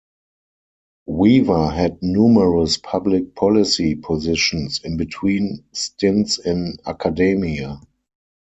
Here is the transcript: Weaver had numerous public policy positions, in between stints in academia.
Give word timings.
Weaver 1.05 1.69
had 1.69 2.01
numerous 2.01 2.75
public 2.77 3.35
policy 3.35 3.93
positions, 3.93 4.81
in 4.83 4.97
between 4.97 5.63
stints 5.73 6.39
in 6.39 6.77
academia. 6.87 7.79